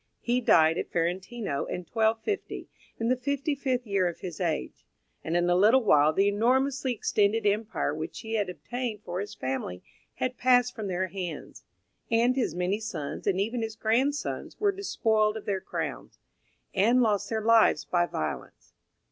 [0.19, 2.67] He died at Férentino, in 1250,
[2.97, 4.87] in the fifty fifth year of his age;
[5.23, 9.35] and in a little while the enormously extended empire which he had obtained for his
[9.35, 9.83] family
[10.15, 11.65] had passed from their hands,
[12.09, 16.17] and his many sons, and even his grandsons, were despoiled of their crowns,
[16.73, 18.73] and lost their lives by violence.